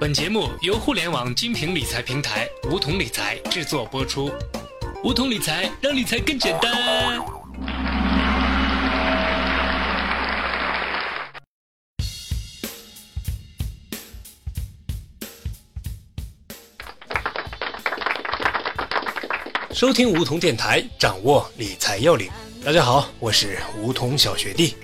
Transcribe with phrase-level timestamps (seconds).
[0.00, 4.28] 本节目由互联网精品理财平台梧桐理财制作播出。
[5.04, 7.24] 梧桐理财让理财更简单。
[19.72, 22.28] 收听梧桐电台，掌握理财要领。
[22.64, 24.74] 大家好，我是梧桐小学弟。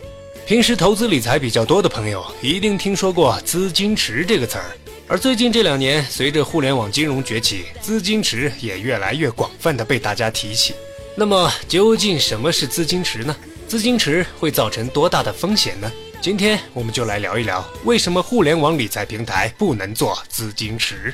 [0.47, 4.77] 平时投资理财比较多的朋友，一定听说过“资金池”这个词儿。
[5.11, 10.73] 而最近这两年，随着互联网金融崛起，资金池也越来越广泛的被大家提起。
[11.17, 13.35] 那么，究竟什么是资金池呢？
[13.67, 15.91] 资金池会造成多大的风险呢？
[16.21, 21.13] 今天我们就来聊一聊，为什么互联网理财平台不能做资金池。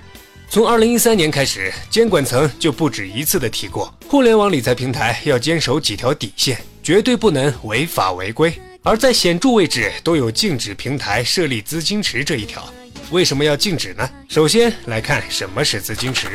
[0.50, 8.52] 从二零一三年开始，监管层就不止一次的提过，互联网理财平台要坚守几条底线，绝对不能违法违规。
[8.82, 12.62] 而在显著位置都有禁止平台设立资金池这一条。
[13.10, 14.08] 为什么要禁止呢？
[14.28, 16.26] 首先来看什么是资金池。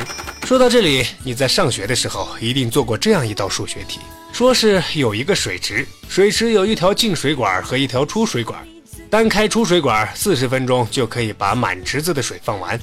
[0.44, 4.00] 说到这里，你在上学的时候一定做过这样一道数学题：
[4.32, 8.58] 说是有一个水池，水池有一条进水管和一条出水管，
[9.10, 12.80] 单开出水管四十分钟就可以把满池子的水放完，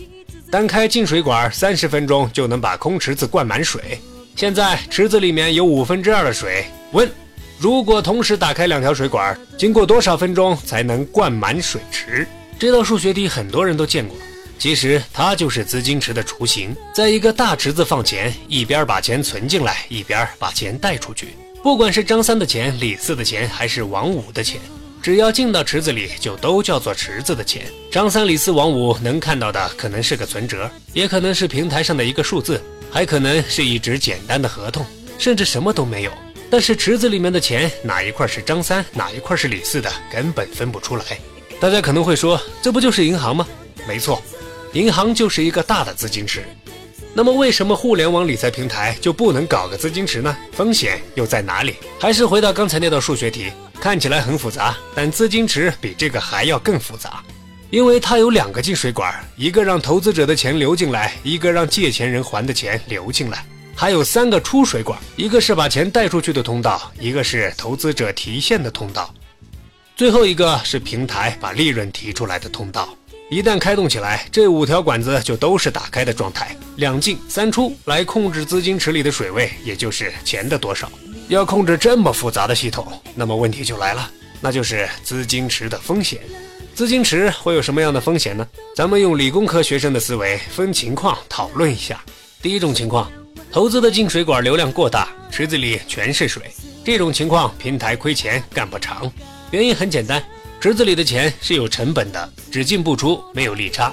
[0.52, 4.00] 单开进水管三十分钟就能把空池子灌满水。
[4.35, 7.09] 现在池子里面有五分之二的水，问。
[7.58, 12.25] 如果同时打开两条水管，经过多少分钟才能灌满水池？
[12.59, 14.17] 这道数学题很多人都见过，
[14.57, 16.75] 其实它就是资金池的雏形。
[16.93, 21.29] 在一个大池子放钱，一边把钱存进来，一边把钱带出去。
[21.63, 24.59] 不管是张三的钱、李四的钱，还是王五的钱，
[25.01, 27.61] 只要进到池子里，就都叫做池子的钱。
[27.89, 34.85] 张三、李四、王五能看到的，可能是个存折，也可能是平台上的一个数字，还可能是一纸简单的合同，
[35.17, 36.11] 甚至什么都没有。
[36.49, 41.05] 但是池子里面的钱哪一块是张三，哪一块是李四的，根本分不出来。
[41.59, 43.45] 大家可能会说，这不就是银行吗？
[43.85, 44.21] 没错，
[44.71, 46.45] 银行就是一个大的资金池。
[47.13, 50.38] 那么为什么互联网理财平台就不能搞个资金池呢？
[50.53, 51.75] 风险又在哪里？
[52.00, 57.22] 还是回到刚才那道数学题，看起来很复杂，但资金池比这个还要更复杂，
[57.69, 63.45] 因为它有两个进水管，一个让投资者的钱流进来，一个让借钱人还的钱流进来。
[63.75, 69.13] 还有三个出水管，一个是把钱带出去的通道，一个是投资者提现的通道，
[69.99, 72.87] 最后一个是平台把利润提出来的通道。
[73.29, 80.89] 一旦开动起来，这五条管子就都是打开的状态，两进三出来控制资金池里的水位，也就是钱的多少。
[81.27, 86.21] 要控制这么复杂的系统，那么问题就来了，那就是资金池的风险。
[86.73, 88.47] 资金池会有什么样的风险呢？
[88.73, 92.01] 咱们用理工科学生的思维分情况讨论一下。
[92.41, 93.11] 第一种情况。
[93.51, 96.43] 投资的进水管流量过大，池子里全是水，
[96.85, 99.11] 这种情况平台亏钱干不长。
[99.51, 100.23] 原因很简单，
[100.61, 103.91] 池子里的钱是有成本的，只进不出，没有利差。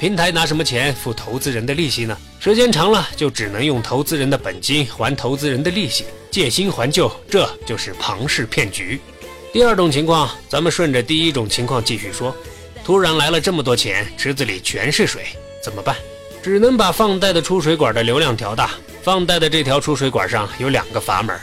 [0.00, 2.18] 平台拿什么钱付投资人的利息呢？
[2.40, 9.00] 时间长了，就只能用投资人的本金还投资人的利息，借新还旧，这就是庞氏骗局。
[9.52, 12.34] 第二种情况，咱们顺着第一种情况继续说，
[12.84, 15.26] 突然来了这么多钱，池子里全是水，
[15.62, 15.94] 怎么办？
[16.42, 18.72] 只能把放贷的出水管的流量调大。
[19.02, 21.38] 放贷的这条出水管上有两个阀门，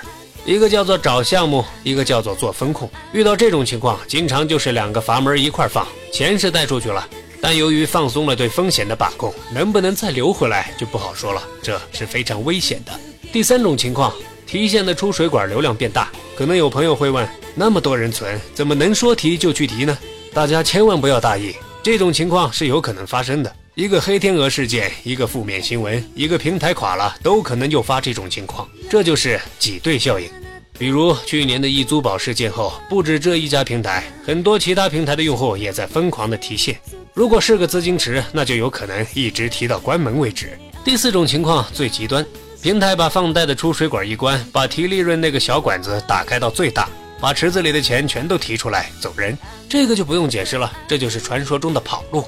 [0.45, 2.89] 一个叫做找项目，一个叫做做风控。
[3.13, 7.07] 遇到这种情况，经常就是两个阀门一块放，钱是贷出去了，
[7.39, 12.91] 但由于放松了对风险的把控，能不能再流回来就不好说了，这是非常危险的。
[13.31, 14.13] 第三种情况，
[14.45, 17.25] 提现的出水管流量变大，可能有朋友会问，
[17.55, 19.97] 那么多人存，怎么能说提就去提呢？
[20.33, 23.55] 大家千万不要大意，这种情况是有可能发生的。
[23.75, 30.29] 一个黑天鹅事件，一个负面新闻，一个平台垮了，都可能诱发这种情况，这就是挤兑效应。
[30.77, 36.79] 比如去年的易租宝事件后，不止这一家平台，很多其他平台的用户也在疯狂的提现。
[37.15, 40.55] 如果是个资金池，那就有可能一直提到关门为止。
[40.85, 42.23] 第四种情况最极端，
[42.61, 46.87] 平台把放贷的出水管一关，把提利润那个小管子打开到最大，
[47.19, 49.35] 把池子里的钱全都提出来走人。
[49.67, 52.23] 这个就不用解释了，这就是传说中的跑路。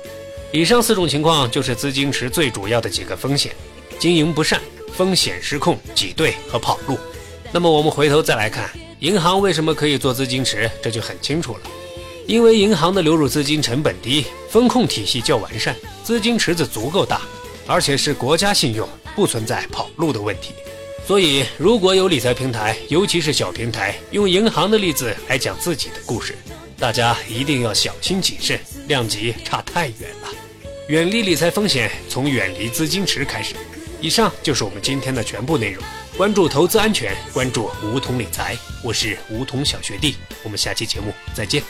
[0.55, 3.53] 以上四种情况就是资金池最主要的几个风险：
[3.99, 4.61] 经营不善、
[4.93, 6.97] 风险失控、挤兑和跑路。
[7.51, 8.69] 那么我们回头再来看，
[8.99, 11.59] 银行为什么可以做资金池，这就很清楚了。
[12.25, 15.75] 因为银行的流入资金成本低，风控体系较完善，
[16.05, 17.19] 资金池子足够大，
[17.67, 20.53] 而且是国家信用，不存在跑路的问题。
[21.05, 26.33] 所以，如果有理财平台，尤其是小平台，用银行的例子来讲自己的故事，
[26.79, 28.57] 大家一定要小心谨慎，
[28.87, 30.29] 量级差太远了。
[30.87, 33.55] 远离理财风险，从远离资金池开始。
[33.99, 35.83] 以上就是我们今天的全部内容。
[36.15, 40.15] 关注投资安全，关注梧桐理财，我是梧桐小学弟。
[40.43, 41.63] 我们下期节目再见。